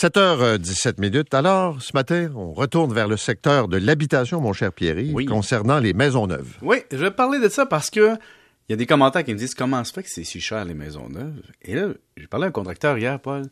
7h17 0.00 0.98
minutes. 0.98 1.34
Alors, 1.34 1.82
ce 1.82 1.90
matin, 1.92 2.30
on 2.34 2.52
retourne 2.52 2.90
vers 2.94 3.06
le 3.06 3.18
secteur 3.18 3.68
de 3.68 3.76
l'habitation, 3.76 4.40
mon 4.40 4.54
cher 4.54 4.72
Pierry, 4.72 5.12
concernant 5.26 5.78
les 5.78 5.92
maisons 5.92 6.26
neuves. 6.26 6.56
Oui, 6.62 6.78
je 6.90 6.96
vais 6.96 7.10
parler 7.10 7.38
de 7.38 7.50
ça 7.50 7.66
parce 7.66 7.90
que 7.90 8.14
il 8.14 8.70
y 8.70 8.72
a 8.72 8.76
des 8.76 8.86
commentaires 8.86 9.24
qui 9.24 9.34
me 9.34 9.38
disent 9.38 9.54
comment 9.54 9.84
se 9.84 9.92
fait 9.92 10.02
que 10.02 10.08
c'est 10.08 10.24
si 10.24 10.40
cher 10.40 10.64
les 10.64 10.72
maisons 10.72 11.10
neuves. 11.10 11.42
Et 11.60 11.74
là, 11.74 11.88
j'ai 12.16 12.26
parlé 12.28 12.46
à 12.46 12.48
un 12.48 12.50
contracteur 12.50 12.96
hier, 12.96 13.20
Paul. 13.20 13.42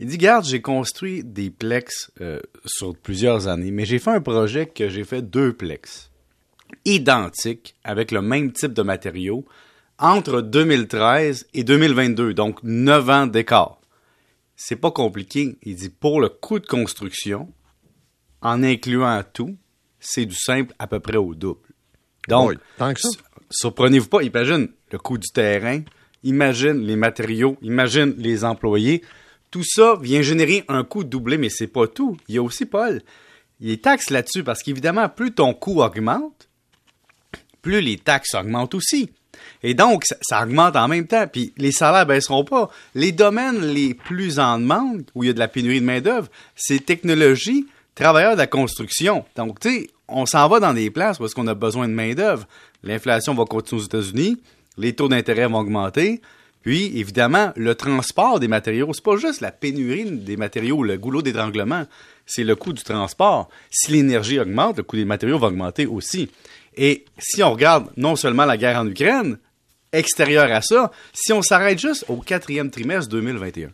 Il 0.00 0.06
dit, 0.06 0.16
garde, 0.16 0.46
j'ai 0.46 0.62
construit 0.62 1.22
des 1.22 1.50
plex 1.50 2.10
euh, 2.22 2.40
sur 2.64 2.96
plusieurs 2.96 3.46
années, 3.46 3.70
mais 3.70 3.84
j'ai 3.84 3.98
fait 3.98 4.12
un 4.12 4.22
projet 4.22 4.64
que 4.64 4.88
j'ai 4.88 5.04
fait 5.04 5.20
deux 5.20 5.52
plex 5.52 6.10
identiques 6.86 7.74
avec 7.84 8.12
le 8.12 8.22
même 8.22 8.50
type 8.50 8.72
de 8.72 8.82
matériaux 8.82 9.44
entre 9.98 10.40
2013 10.40 11.48
et 11.52 11.64
2022, 11.64 12.32
donc 12.32 12.62
9 12.62 13.10
ans 13.10 13.26
d'écart. 13.26 13.78
C'est 14.56 14.76
pas 14.76 14.90
compliqué. 14.90 15.58
Il 15.62 15.76
dit 15.76 15.90
pour 15.90 16.20
le 16.20 16.28
coût 16.28 16.58
de 16.58 16.66
construction, 16.66 17.52
en 18.40 18.62
incluant 18.62 19.22
tout, 19.32 19.56
c'est 20.00 20.26
du 20.26 20.34
simple 20.34 20.74
à 20.78 20.86
peu 20.86 21.00
près 21.00 21.18
au 21.18 21.34
double. 21.34 21.60
Donc, 22.28 22.54
tant 22.78 22.94
que 22.94 23.00
ça. 23.00 23.08
surprenez-vous 23.50 24.08
pas, 24.08 24.22
imagine 24.22 24.68
le 24.90 24.98
coût 24.98 25.18
du 25.18 25.28
terrain, 25.28 25.82
imagine 26.22 26.80
les 26.80 26.96
matériaux, 26.96 27.56
imagine 27.62 28.14
les 28.16 28.44
employés. 28.44 29.02
Tout 29.50 29.64
ça 29.64 29.96
vient 30.00 30.22
générer 30.22 30.64
un 30.68 30.84
coût 30.84 31.04
doublé, 31.04 31.38
mais 31.38 31.50
c'est 31.50 31.66
pas 31.66 31.86
tout. 31.86 32.16
Il 32.28 32.34
y 32.34 32.38
a 32.38 32.42
aussi, 32.42 32.66
Paul, 32.66 33.02
les 33.60 33.78
taxes 33.78 34.10
là-dessus, 34.10 34.42
parce 34.42 34.62
qu'évidemment, 34.62 35.08
plus 35.08 35.32
ton 35.32 35.54
coût 35.54 35.82
augmente, 35.82 36.48
plus 37.62 37.80
les 37.80 37.98
taxes 37.98 38.34
augmentent 38.34 38.74
aussi. 38.74 39.10
Et 39.62 39.74
donc, 39.74 40.04
ça, 40.22 40.42
augmente 40.42 40.76
en 40.76 40.88
même 40.88 41.06
temps. 41.06 41.26
Puis 41.30 41.52
les 41.56 41.72
salaires 41.72 42.06
baisseront 42.06 42.44
pas. 42.44 42.70
Les 42.94 43.12
domaines 43.12 43.60
les 43.60 43.94
plus 43.94 44.38
en 44.38 44.58
demande, 44.58 45.04
où 45.14 45.24
il 45.24 45.28
y 45.28 45.30
a 45.30 45.32
de 45.32 45.38
la 45.38 45.48
pénurie 45.48 45.80
de 45.80 45.86
main-d'œuvre, 45.86 46.28
c'est 46.54 46.84
technologie, 46.84 47.66
travailleurs 47.94 48.32
de 48.32 48.38
la 48.38 48.46
construction. 48.46 49.24
Donc, 49.36 49.60
tu 49.60 49.70
sais, 49.70 49.90
on 50.08 50.26
s'en 50.26 50.48
va 50.48 50.60
dans 50.60 50.74
des 50.74 50.90
places 50.90 51.18
parce 51.18 51.34
qu'on 51.34 51.46
a 51.46 51.54
besoin 51.54 51.88
de 51.88 51.94
main-d'œuvre. 51.94 52.46
L'inflation 52.82 53.34
va 53.34 53.44
continuer 53.44 53.82
aux 53.82 53.84
États-Unis, 53.84 54.40
les 54.78 54.92
taux 54.92 55.08
d'intérêt 55.08 55.46
vont 55.46 55.58
augmenter. 55.58 56.20
Puis, 56.62 56.98
évidemment, 56.98 57.52
le 57.54 57.76
transport 57.76 58.40
des 58.40 58.48
matériaux, 58.48 58.90
c'est 58.92 59.04
pas 59.04 59.16
juste 59.16 59.40
la 59.40 59.52
pénurie 59.52 60.10
des 60.10 60.36
matériaux, 60.36 60.82
le 60.82 60.96
goulot 60.98 61.22
d'étranglement, 61.22 61.84
c'est 62.26 62.42
le 62.42 62.56
coût 62.56 62.72
du 62.72 62.82
transport. 62.82 63.48
Si 63.70 63.92
l'énergie 63.92 64.40
augmente, 64.40 64.78
le 64.78 64.82
coût 64.82 64.96
des 64.96 65.04
matériaux 65.04 65.38
va 65.38 65.46
augmenter 65.46 65.86
aussi. 65.86 66.28
Et 66.76 67.04
si 67.18 67.42
on 67.42 67.52
regarde 67.52 67.90
non 67.96 68.16
seulement 68.16 68.44
la 68.44 68.56
guerre 68.56 68.78
en 68.78 68.86
Ukraine, 68.86 69.38
extérieur 69.92 70.50
à 70.52 70.62
ça, 70.62 70.90
si 71.12 71.32
on 71.32 71.42
s'arrête 71.42 71.78
juste 71.78 72.04
au 72.08 72.16
quatrième 72.16 72.70
trimestre 72.70 73.10
2021, 73.10 73.70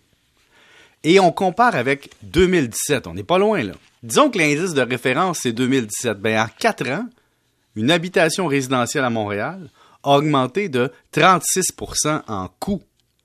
et 1.05 1.19
on 1.19 1.33
compare 1.33 1.75
avec 1.75 2.11
2017, 2.23 3.07
on 3.09 3.15
n'est 3.15 3.25
pas 3.25 3.39
loin 3.39 3.63
là. 3.63 3.73
Disons 4.03 4.31
que 4.31 4.39
l'indice 4.39 4.75
de 4.75 4.83
référence, 4.83 5.41
c'est 5.43 5.53
2017. 5.53 6.19
Ben, 6.19 6.41
en 6.41 6.47
quatre 6.59 6.89
ans, 6.89 7.07
une 7.77 7.91
habitation 7.91 8.47
résidentielle 8.47 9.05
à 9.05 9.11
Montréal 9.11 9.69
a 10.03 10.17
augmenté 10.17 10.69
de 10.69 10.91
36% 11.15 12.23
en 12.27 12.49
coût. 12.61 12.83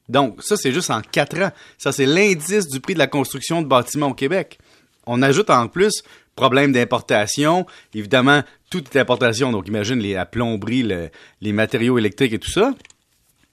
Donc, 0.09 0.41
ça, 0.41 0.55
c'est 0.55 0.71
juste 0.71 0.89
en 0.89 1.01
quatre 1.01 1.39
ans. 1.41 1.51
Ça, 1.77 1.91
c'est 1.91 2.05
l'indice 2.05 2.67
du 2.67 2.79
prix 2.79 2.93
de 2.93 2.99
la 2.99 3.07
construction 3.07 3.61
de 3.61 3.67
bâtiments 3.67 4.09
au 4.09 4.13
Québec. 4.13 4.59
On 5.05 5.21
ajoute 5.21 5.49
en 5.49 5.67
plus 5.67 6.03
problème 6.37 6.71
d'importation. 6.71 7.65
Évidemment, 7.93 8.43
toute 8.69 8.95
importation, 8.95 9.51
donc 9.51 9.67
imagine 9.67 9.99
les, 9.99 10.13
la 10.13 10.25
plomberie, 10.25 10.89
les 11.41 11.51
matériaux 11.51 11.97
électriques 11.97 12.33
et 12.33 12.39
tout 12.39 12.51
ça. 12.51 12.73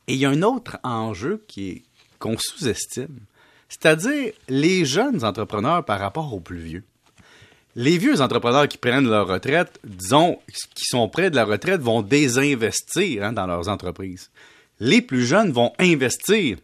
Et 0.07 0.15
il 0.15 0.21
y 0.21 0.25
a 0.25 0.31
un 0.31 0.43
autre 0.43 0.79
enjeu 0.85 1.43
qui 1.49 1.71
est 1.71 1.83
qu'on 2.25 2.39
sous-estime, 2.39 3.19
c'est-à-dire 3.69 4.33
les 4.49 4.87
jeunes 4.87 5.25
entrepreneurs 5.25 5.85
par 5.85 6.01
rapport 6.01 6.33
aux 6.33 6.41
plus 6.41 6.59
vieux. 6.59 6.85
Les 7.77 7.99
vieux 7.99 8.23
entrepreneurs 8.23 8.69
qui 8.69 8.79
prennent 8.79 9.09
leur 9.09 9.27
retraite, 9.27 9.79
disons, 9.85 10.39
qui 10.75 10.85
sont 10.85 11.09
près 11.09 11.31
de 11.31 11.37
la 11.37 11.45
retraite, 11.45 11.83
vont 11.83 12.01
désinvestir 12.01 13.25
hein, 13.25 13.33
dans 13.33 13.47
leurs 13.47 13.69
entreprises. 13.69 14.31
Les 14.81 15.03
plus 15.03 15.27
jeunes 15.27 15.53
vont 15.53 15.73
investir. 15.79 16.57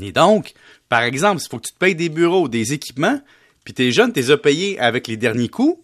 Et 0.00 0.12
donc, 0.12 0.52
par 0.88 1.02
exemple, 1.02 1.40
s'il 1.40 1.50
faut 1.50 1.58
que 1.58 1.68
tu 1.68 1.72
te 1.72 1.78
payes 1.78 1.94
des 1.94 2.08
bureaux, 2.08 2.48
des 2.48 2.72
équipements, 2.72 3.20
puis 3.64 3.74
tes 3.74 3.92
jeunes, 3.92 4.12
tu 4.12 4.20
les 4.20 4.30
as 4.30 4.36
payés 4.36 4.78
avec 4.78 5.06
les 5.06 5.16
derniers 5.16 5.48
coûts, 5.48 5.82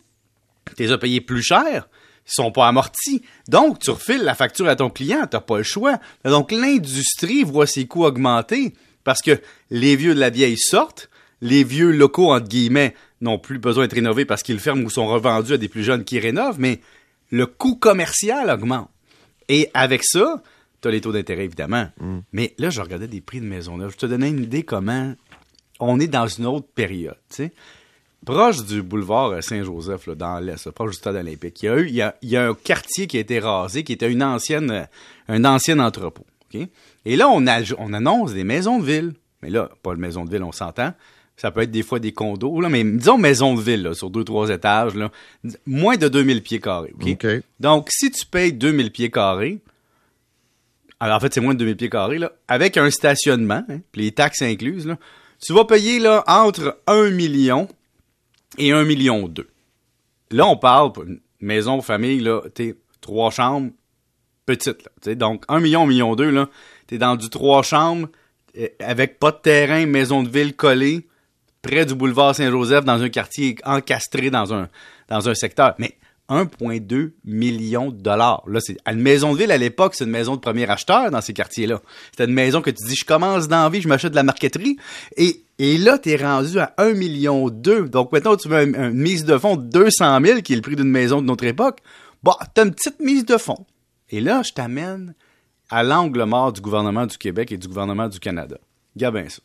tu 0.76 0.82
les 0.82 0.92
as 0.92 0.98
payés 0.98 1.20
plus 1.20 1.42
cher, 1.42 1.88
ils 2.26 2.32
sont 2.32 2.52
pas 2.52 2.68
amortis. 2.68 3.22
Donc, 3.48 3.78
tu 3.78 3.90
refiles 3.90 4.22
la 4.22 4.34
facture 4.34 4.68
à 4.68 4.76
ton 4.76 4.90
client, 4.90 5.26
tu 5.30 5.36
n'as 5.36 5.40
pas 5.40 5.58
le 5.58 5.62
choix. 5.62 5.98
Donc, 6.24 6.52
l'industrie 6.52 7.44
voit 7.44 7.66
ses 7.66 7.86
coûts 7.86 8.04
augmenter 8.04 8.74
parce 9.04 9.22
que 9.22 9.40
les 9.70 9.96
vieux 9.96 10.14
de 10.14 10.20
la 10.20 10.30
vieille 10.30 10.58
sortent, 10.58 11.08
les 11.40 11.64
vieux 11.64 11.90
locaux, 11.90 12.32
entre 12.32 12.48
guillemets, 12.48 12.94
n'ont 13.20 13.38
plus 13.38 13.58
besoin 13.58 13.84
d'être 13.84 13.94
rénovés 13.94 14.24
parce 14.24 14.42
qu'ils 14.42 14.60
ferment 14.60 14.84
ou 14.84 14.90
sont 14.90 15.06
revendus 15.06 15.54
à 15.54 15.56
des 15.56 15.68
plus 15.68 15.82
jeunes 15.82 16.04
qui 16.04 16.18
rénovent, 16.18 16.60
mais 16.60 16.80
le 17.30 17.46
coût 17.46 17.76
commercial 17.76 18.50
augmente. 18.50 18.90
Et 19.48 19.70
avec 19.72 20.04
ça, 20.04 20.42
tu 20.80 20.88
as 20.88 20.90
les 20.90 21.00
taux 21.00 21.12
d'intérêt, 21.12 21.44
évidemment. 21.44 21.88
Mm. 22.00 22.18
Mais 22.32 22.54
là, 22.58 22.70
je 22.70 22.80
regardais 22.80 23.08
des 23.08 23.20
prix 23.20 23.40
de 23.40 23.46
maisons 23.46 23.78
neuves. 23.78 23.92
Je 23.92 23.96
te 23.96 24.06
donnais 24.06 24.28
une 24.28 24.42
idée 24.42 24.62
comment 24.62 25.14
on 25.78 26.00
est 26.00 26.08
dans 26.08 26.26
une 26.26 26.46
autre 26.46 26.66
période. 26.74 27.16
sais 27.28 27.52
proche 28.24 28.64
du 28.64 28.82
boulevard 28.82 29.42
Saint-Joseph, 29.42 30.08
dans 30.10 30.38
l'Est, 30.38 30.70
proche 30.72 30.90
du 30.90 30.96
stade 30.96 31.16
olympique, 31.16 31.62
il 31.62 31.66
y, 31.66 31.68
a 31.68 31.78
eu, 31.78 31.86
il, 32.22 32.28
y 32.28 32.36
a, 32.36 32.48
un 32.48 32.54
quartier 32.54 33.06
qui 33.06 33.16
a 33.16 33.20
été 33.20 33.38
rasé, 33.38 33.84
qui 33.84 33.92
était 33.92 34.10
une 34.10 34.22
ancienne, 34.22 34.88
un 35.28 35.44
ancien 35.44 35.78
entrepôt. 35.78 36.26
Et 37.04 37.16
là, 37.16 37.28
on, 37.28 37.44
on 37.78 37.92
annonce 37.92 38.34
des 38.34 38.44
maisons 38.44 38.80
de 38.80 38.84
ville. 38.84 39.14
Mais 39.42 39.50
là, 39.50 39.70
pas 39.82 39.94
de 39.94 40.00
maison 40.00 40.24
de 40.24 40.30
ville, 40.30 40.42
on 40.42 40.52
s'entend. 40.52 40.92
Ça 41.36 41.52
peut 41.52 41.62
être 41.62 41.70
des 41.70 41.84
fois 41.84 42.00
des 42.00 42.12
condos, 42.12 42.60
là, 42.60 42.68
mais 42.68 42.82
disons 42.82 43.16
maison 43.16 43.54
de 43.54 43.60
ville, 43.60 43.90
sur 43.94 44.10
deux, 44.10 44.24
trois 44.24 44.50
étages, 44.50 44.94
là, 44.96 45.10
moins 45.66 45.96
de 45.96 46.08
2000 46.08 46.42
pieds 46.42 46.58
carrés. 46.58 46.92
Donc, 47.60 47.88
si 47.90 48.10
tu 48.10 48.26
payes 48.26 48.52
2000 48.52 48.90
pieds 48.90 49.10
carrés, 49.10 49.58
alors 50.98 51.16
en 51.16 51.20
fait, 51.20 51.32
c'est 51.32 51.40
moins 51.40 51.54
de 51.54 51.60
2000 51.60 51.76
pieds 51.76 51.90
carrés, 51.90 52.18
là, 52.18 52.32
avec 52.48 52.76
un 52.76 52.90
stationnement, 52.90 53.64
hein, 53.68 53.78
puis 53.92 54.02
les 54.02 54.10
taxes 54.10 54.42
incluses, 54.42 54.86
là, 54.86 54.98
tu 55.40 55.52
vas 55.52 55.64
payer 55.64 55.98
là, 55.98 56.24
entre 56.26 56.80
1 56.86 57.10
million 57.10 57.68
et 58.58 58.72
1 58.72 58.84
million 58.84 59.28
2. 59.28 59.48
Là, 60.30 60.46
on 60.46 60.56
parle 60.56 60.92
pour 60.92 61.04
maison, 61.40 61.80
famille, 61.80 62.20
là, 62.20 62.42
t'es 62.54 62.74
trois 63.00 63.30
chambres, 63.30 63.70
petite, 64.46 64.84
là. 64.84 65.14
Donc, 65.14 65.44
1 65.48 65.60
million, 65.60 65.82
1 65.82 65.86
million 65.86 66.16
2, 66.16 66.30
là, 66.30 66.48
t'es 66.86 66.98
dans 66.98 67.16
du 67.16 67.30
trois 67.30 67.62
chambres, 67.62 68.08
eh, 68.54 68.74
avec 68.80 69.18
pas 69.18 69.30
de 69.30 69.36
terrain, 69.36 69.86
maison 69.86 70.22
de 70.22 70.28
ville 70.28 70.54
collée, 70.54 71.06
près 71.62 71.86
du 71.86 71.94
boulevard 71.94 72.34
Saint-Joseph, 72.34 72.84
dans 72.84 73.02
un 73.02 73.08
quartier 73.08 73.56
encastré 73.64 74.30
dans 74.30 74.52
un, 74.52 74.68
dans 75.08 75.28
un 75.28 75.34
secteur. 75.34 75.74
Mais 75.78 75.97
1,2 76.28 77.12
million 77.24 77.90
de 77.90 78.00
dollars. 78.00 78.42
Là, 78.46 78.60
c'est 78.60 78.76
une 78.86 79.00
maison 79.00 79.32
de 79.32 79.38
ville 79.38 79.50
à 79.50 79.56
l'époque, 79.56 79.94
c'est 79.94 80.04
une 80.04 80.10
maison 80.10 80.36
de 80.36 80.40
premier 80.40 80.68
acheteur 80.68 81.10
dans 81.10 81.20
ces 81.20 81.32
quartiers-là. 81.32 81.80
C'était 82.10 82.24
une 82.24 82.34
maison 82.34 82.60
que 82.60 82.70
tu 82.70 82.84
dis, 82.86 82.96
je 82.96 83.04
commence 83.04 83.48
d'envie, 83.48 83.80
je 83.80 83.88
m'achète 83.88 84.10
de 84.10 84.16
la 84.16 84.22
marqueterie. 84.22 84.76
Et, 85.16 85.44
et 85.58 85.78
là, 85.78 85.98
tu 85.98 86.10
es 86.10 86.16
rendu 86.16 86.58
à 86.58 86.74
1 86.78 86.92
million 86.92 87.48
2. 87.48 87.88
Donc 87.88 88.12
maintenant, 88.12 88.36
tu 88.36 88.48
veux 88.48 88.62
une, 88.62 88.90
mise 88.90 89.24
de 89.24 89.38
fonds 89.38 89.56
de 89.56 89.62
200 89.62 90.20
000, 90.24 90.40
qui 90.42 90.52
est 90.52 90.56
le 90.56 90.62
prix 90.62 90.76
d'une 90.76 90.90
maison 90.90 91.20
de 91.20 91.26
notre 91.26 91.44
époque. 91.44 91.80
Bah, 92.22 92.36
t'as 92.54 92.64
une 92.64 92.74
petite 92.74 93.00
mise 93.00 93.24
de 93.24 93.36
fonds. 93.36 93.66
Et 94.10 94.20
là, 94.20 94.42
je 94.42 94.52
t'amène 94.52 95.14
à 95.70 95.82
l'angle 95.82 96.24
mort 96.24 96.52
du 96.52 96.60
gouvernement 96.60 97.06
du 97.06 97.16
Québec 97.16 97.52
et 97.52 97.56
du 97.56 97.68
gouvernement 97.68 98.08
du 98.08 98.20
Canada. 98.20 98.58
Regarde 98.94 99.14
bien 99.14 99.28
ça. 99.28 99.40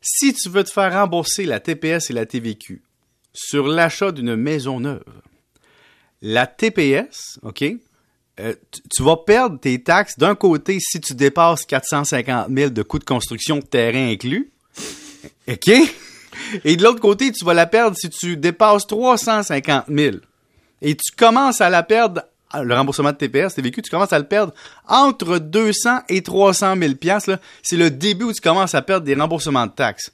Si 0.00 0.32
tu 0.32 0.48
veux 0.48 0.64
te 0.64 0.70
faire 0.70 0.92
rembourser 0.92 1.44
la 1.44 1.60
TPS 1.60 2.10
et 2.10 2.14
la 2.14 2.24
TVQ 2.24 2.82
sur 3.32 3.68
l'achat 3.68 4.12
d'une 4.12 4.34
maison 4.34 4.80
neuve, 4.80 5.04
la 6.22 6.46
TPS, 6.46 7.38
OK, 7.42 7.64
euh, 8.40 8.54
tu, 8.94 9.02
vas 9.02 9.16
perdre 9.16 9.58
tes 9.58 9.82
taxes 9.82 10.18
d'un 10.18 10.34
côté 10.34 10.78
si 10.80 11.00
tu 11.00 11.14
dépasses 11.14 11.66
450 11.66 12.48
000 12.50 12.70
de 12.70 12.82
coûts 12.82 12.98
de 12.98 13.04
construction 13.04 13.60
terrain 13.60 14.10
inclus. 14.10 14.50
OK? 15.48 15.70
Et 16.64 16.76
de 16.76 16.82
l'autre 16.82 17.00
côté, 17.00 17.32
tu 17.32 17.44
vas 17.44 17.54
la 17.54 17.66
perdre 17.66 17.96
si 17.96 18.08
tu 18.08 18.36
dépasses 18.36 18.86
350 18.86 19.84
000. 19.88 20.16
Et 20.80 20.94
tu 20.94 21.14
commences 21.16 21.60
à 21.60 21.68
la 21.68 21.82
perdre, 21.82 22.22
ah, 22.50 22.62
le 22.62 22.74
remboursement 22.74 23.12
de 23.12 23.16
TPS, 23.16 23.54
TVQ, 23.54 23.82
tu 23.82 23.90
commences 23.90 24.12
à 24.12 24.18
le 24.18 24.26
perdre 24.26 24.54
entre 24.88 25.38
200 25.38 26.00
et 26.08 26.22
300 26.22 26.76
000 26.76 26.94
C'est 27.62 27.76
le 27.76 27.90
début 27.90 28.24
où 28.24 28.32
tu 28.32 28.40
commences 28.40 28.74
à 28.74 28.80
perdre 28.80 29.04
des 29.04 29.14
remboursements 29.14 29.66
de 29.66 29.72
taxes. 29.72 30.12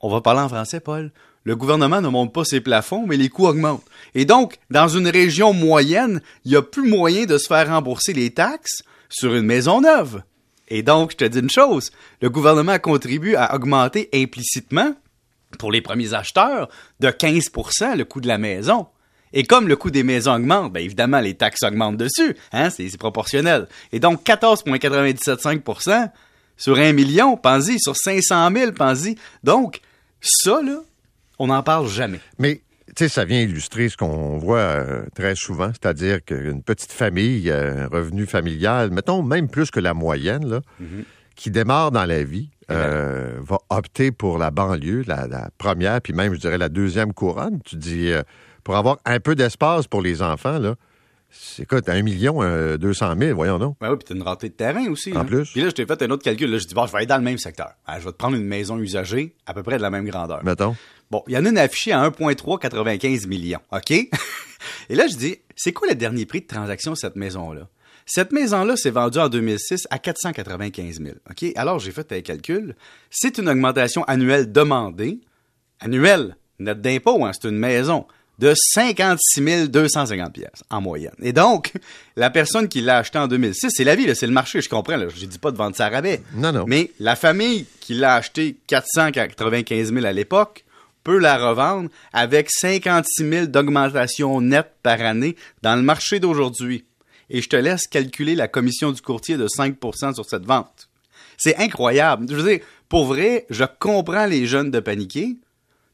On 0.00 0.08
va 0.08 0.20
parler 0.20 0.40
en 0.40 0.48
français, 0.48 0.80
Paul 0.80 1.10
le 1.44 1.56
gouvernement 1.56 2.00
ne 2.00 2.08
monte 2.08 2.32
pas 2.32 2.44
ses 2.44 2.60
plafonds, 2.60 3.06
mais 3.06 3.16
les 3.16 3.28
coûts 3.28 3.46
augmentent. 3.46 3.84
Et 4.14 4.24
donc, 4.24 4.58
dans 4.70 4.88
une 4.88 5.08
région 5.08 5.52
moyenne, 5.52 6.20
il 6.44 6.50
n'y 6.50 6.56
a 6.56 6.62
plus 6.62 6.88
moyen 6.88 7.24
de 7.24 7.38
se 7.38 7.46
faire 7.46 7.68
rembourser 7.68 8.12
les 8.12 8.30
taxes 8.30 8.82
sur 9.08 9.34
une 9.34 9.46
maison 9.46 9.80
neuve. 9.80 10.22
Et 10.68 10.82
donc, 10.82 11.12
je 11.12 11.16
te 11.16 11.24
dis 11.24 11.40
une 11.40 11.50
chose, 11.50 11.90
le 12.20 12.30
gouvernement 12.30 12.78
contribue 12.78 13.34
à 13.34 13.54
augmenter 13.54 14.08
implicitement, 14.14 14.94
pour 15.58 15.72
les 15.72 15.80
premiers 15.80 16.14
acheteurs, 16.14 16.68
de 17.00 17.08
15% 17.08 17.96
le 17.96 18.04
coût 18.04 18.20
de 18.20 18.28
la 18.28 18.38
maison. 18.38 18.86
Et 19.32 19.44
comme 19.44 19.68
le 19.68 19.76
coût 19.76 19.90
des 19.90 20.02
maisons 20.02 20.34
augmente, 20.34 20.72
bien 20.72 20.82
évidemment, 20.82 21.20
les 21.20 21.34
taxes 21.34 21.62
augmentent 21.62 21.96
dessus. 21.96 22.36
Hein, 22.52 22.70
c'est 22.70 22.96
proportionnel. 22.96 23.68
Et 23.92 24.00
donc, 24.00 24.24
14,975% 24.24 26.10
sur 26.56 26.78
un 26.78 26.92
million, 26.92 27.36
pensez, 27.36 27.78
sur 27.78 27.96
500 27.96 28.50
000, 28.52 28.72
pensez. 28.72 29.16
Donc, 29.42 29.80
Ça, 30.20 30.60
là, 30.62 30.82
on 31.40 31.46
n'en 31.46 31.62
parle 31.62 31.88
jamais. 31.88 32.20
Mais 32.38 32.60
tu 32.88 33.04
sais, 33.04 33.08
ça 33.08 33.24
vient 33.24 33.40
illustrer 33.40 33.88
ce 33.88 33.96
qu'on 33.96 34.36
voit 34.36 34.58
euh, 34.58 35.02
très 35.14 35.34
souvent, 35.34 35.68
c'est-à-dire 35.68 36.22
qu'une 36.22 36.62
petite 36.62 36.92
famille, 36.92 37.50
un 37.50 37.88
revenu 37.88 38.26
familial, 38.26 38.90
mettons 38.90 39.22
même 39.22 39.48
plus 39.48 39.70
que 39.70 39.80
la 39.80 39.94
moyenne, 39.94 40.46
là, 40.46 40.60
mm-hmm. 40.80 41.04
qui 41.36 41.50
démarre 41.50 41.92
dans 41.92 42.04
la 42.04 42.22
vie, 42.22 42.50
euh, 42.70 43.38
va 43.40 43.58
opter 43.70 44.12
pour 44.12 44.38
la 44.38 44.50
banlieue, 44.50 45.02
la, 45.06 45.48
première, 45.56 46.02
puis 46.02 46.12
même, 46.12 46.34
je 46.34 46.40
dirais, 46.40 46.58
la 46.58 46.68
deuxième 46.68 47.14
couronne. 47.14 47.60
Tu 47.64 47.76
dis, 47.76 48.12
euh, 48.12 48.22
pour 48.62 48.76
avoir 48.76 48.98
un 49.06 49.18
peu 49.18 49.34
d'espace 49.34 49.86
pour 49.86 50.02
les 50.02 50.20
enfants, 50.20 50.58
là, 50.58 50.74
c'est 51.30 51.66
quoi, 51.66 51.80
t'as 51.80 51.94
un 51.94 52.02
million, 52.02 52.40
deux 52.76 52.94
cent 52.94 53.14
mille, 53.16 53.32
voyons 53.32 53.58
donc. 53.58 53.76
Ben 53.80 53.90
oui, 53.90 53.96
puis 53.96 54.06
t'as 54.08 54.14
une 54.14 54.22
rentrée 54.22 54.48
de 54.48 54.54
terrain 54.54 54.86
aussi. 54.88 55.16
En 55.16 55.24
plus. 55.24 55.50
Puis 55.50 55.60
là, 55.60 55.68
je 55.68 55.74
t'ai 55.74 55.86
fait 55.86 56.02
un 56.02 56.10
autre 56.10 56.22
calcul. 56.22 56.50
Là, 56.50 56.58
je 56.58 56.66
dis, 56.66 56.74
bon, 56.74 56.86
je 56.86 56.92
vais 56.92 56.98
aller 56.98 57.06
dans 57.06 57.18
le 57.18 57.22
même 57.22 57.38
secteur. 57.38 57.72
je 57.88 58.04
vais 58.04 58.12
te 58.12 58.16
prendre 58.16 58.36
une 58.36 58.46
maison 58.46 58.78
usagée, 58.78 59.34
à 59.46 59.54
peu 59.54 59.62
près 59.62 59.76
de 59.76 59.82
la 59.82 59.90
même 59.90 60.06
grandeur. 60.06 60.44
Mettons. 60.44 60.76
Bon, 61.10 61.24
il 61.26 61.34
y 61.34 61.36
en 61.38 61.44
a 61.44 61.48
une 61.48 61.58
affichée 61.58 61.92
à 61.92 62.08
1,395 62.08 63.26
millions, 63.26 63.60
OK? 63.72 63.90
Et 64.88 64.94
là, 64.94 65.06
je 65.08 65.16
dis, 65.16 65.38
c'est 65.56 65.72
quoi 65.72 65.88
le 65.88 65.94
dernier 65.94 66.24
prix 66.26 66.40
de 66.40 66.46
transaction 66.46 66.92
de 66.92 66.96
cette 66.96 67.16
maison-là? 67.16 67.68
Cette 68.06 68.32
maison-là 68.32 68.76
s'est 68.76 68.90
vendue 68.90 69.18
en 69.18 69.28
2006 69.28 69.86
à 69.90 69.98
495 69.98 71.00
000. 71.00 71.16
OK? 71.28 71.52
Alors, 71.56 71.78
j'ai 71.78 71.92
fait 71.92 72.12
un 72.12 72.20
calcul. 72.20 72.74
C'est 73.10 73.38
une 73.38 73.48
augmentation 73.48 74.04
annuelle 74.04 74.50
demandée, 74.50 75.20
annuelle, 75.80 76.36
net 76.58 76.80
d'impôt, 76.80 77.24
hein, 77.24 77.32
c'est 77.32 77.48
une 77.48 77.58
maison, 77.58 78.06
de 78.40 78.54
56 78.56 79.68
250 79.68 80.32
pièces 80.32 80.64
en 80.70 80.80
moyenne. 80.80 81.14
Et 81.22 81.32
donc, 81.32 81.72
la 82.16 82.30
personne 82.30 82.68
qui 82.68 82.80
l'a 82.80 82.98
acheté 82.98 83.18
en 83.18 83.28
2006, 83.28 83.70
c'est 83.70 83.84
la 83.84 83.94
vie, 83.94 84.12
c'est 84.16 84.26
le 84.26 84.32
marché, 84.32 84.62
je 84.62 84.68
comprends. 84.68 84.98
Je 84.98 85.26
dis 85.26 85.38
pas 85.38 85.50
de 85.52 85.56
vendre 85.56 85.76
ça 85.76 85.86
à 85.86 85.90
rabais. 85.90 86.22
Non, 86.34 86.50
non. 86.50 86.64
Mais 86.66 86.90
la 86.98 87.16
famille 87.16 87.66
qui 87.80 87.94
l'a 87.94 88.14
acheté 88.14 88.56
495 88.66 89.92
000 89.92 90.04
à 90.04 90.12
l'époque, 90.12 90.64
peut 91.04 91.18
la 91.18 91.38
revendre 91.38 91.88
avec 92.12 92.50
56 92.50 93.28
000 93.28 93.46
d'augmentation 93.46 94.40
nette 94.40 94.72
par 94.82 95.00
année 95.00 95.36
dans 95.62 95.76
le 95.76 95.82
marché 95.82 96.20
d'aujourd'hui. 96.20 96.84
Et 97.30 97.40
je 97.40 97.48
te 97.48 97.56
laisse 97.56 97.86
calculer 97.86 98.34
la 98.34 98.48
commission 98.48 98.92
du 98.92 99.00
courtier 99.00 99.36
de 99.36 99.46
5 99.48 99.76
sur 100.14 100.24
cette 100.24 100.44
vente. 100.44 100.88
C'est 101.38 101.56
incroyable. 101.56 102.26
Je 102.28 102.34
veux 102.34 102.50
dire, 102.50 102.60
pour 102.88 103.06
vrai, 103.06 103.46
je 103.50 103.64
comprends 103.78 104.26
les 104.26 104.46
jeunes 104.46 104.70
de 104.70 104.80
paniquer. 104.80 105.38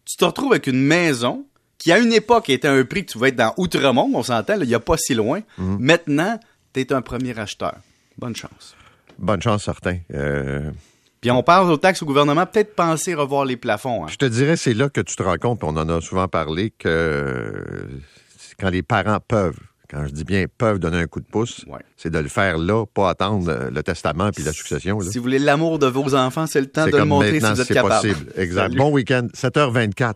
Tu 0.04 0.16
te 0.16 0.24
retrouves 0.24 0.52
avec 0.52 0.66
une 0.66 0.82
maison 0.82 1.44
qui, 1.78 1.92
à 1.92 1.98
une 1.98 2.12
époque, 2.12 2.50
était 2.50 2.68
un 2.68 2.84
prix 2.84 3.04
que 3.04 3.12
tu 3.12 3.18
vas 3.18 3.28
être 3.28 3.36
dans 3.36 3.54
Outremont, 3.56 4.10
on 4.14 4.22
s'entend, 4.22 4.54
il 4.60 4.66
n'y 4.66 4.74
a 4.74 4.80
pas 4.80 4.96
si 4.96 5.14
loin. 5.14 5.40
Mhm. 5.58 5.78
Maintenant, 5.80 6.38
tu 6.72 6.80
es 6.80 6.92
un 6.92 7.02
premier 7.02 7.38
acheteur. 7.38 7.76
Bonne 8.18 8.34
chance. 8.34 8.74
Bonne 9.18 9.42
chance, 9.42 9.64
certain. 9.64 9.98
Euh, 10.14 10.70
puis 11.20 11.30
on 11.30 11.42
parle 11.42 11.70
aux 11.70 11.76
taxes 11.76 12.02
au 12.02 12.06
gouvernement, 12.06 12.46
peut-être 12.46 12.74
penser 12.74 13.14
revoir 13.14 13.44
les 13.44 13.56
plafonds. 13.56 14.04
Hein. 14.04 14.08
Je 14.10 14.16
te 14.16 14.26
dirais, 14.26 14.56
c'est 14.56 14.74
là 14.74 14.88
que 14.88 15.00
tu 15.00 15.16
te 15.16 15.22
rends 15.22 15.38
compte, 15.38 15.64
on 15.64 15.76
en 15.76 15.88
a 15.88 16.00
souvent 16.00 16.28
parlé, 16.28 16.70
que 16.70 17.64
quand 18.58 18.68
les 18.68 18.82
parents 18.82 19.18
peuvent, 19.26 19.58
quand 19.88 20.06
je 20.06 20.12
dis 20.12 20.24
bien 20.24 20.46
peuvent 20.58 20.78
donner 20.78 20.98
un 20.98 21.06
coup 21.06 21.20
de 21.20 21.26
pouce, 21.26 21.64
c'est 21.96 22.10
de 22.10 22.18
le 22.18 22.28
faire 22.28 22.58
là, 22.58 22.84
pas 22.86 23.10
attendre 23.10 23.70
le 23.72 23.82
testament 23.82 24.30
puis 24.30 24.44
la 24.44 24.52
succession. 24.52 25.00
Si 25.00 25.18
vous 25.18 25.24
voulez 25.24 25.38
l'amour 25.38 25.78
de 25.78 25.86
vos 25.86 26.14
enfants, 26.14 26.46
c'est 26.46 26.60
le 26.60 26.66
temps 26.66 26.86
de 26.86 26.96
le 26.96 27.04
montrer 27.04 27.40
si 27.40 27.46
vous 27.46 27.60
êtes 27.60 27.68
capable. 27.68 28.08
possible. 28.08 28.32
Exact. 28.36 28.74
Bon 28.74 28.90
week-end, 28.90 29.28
7h24. 29.34 30.14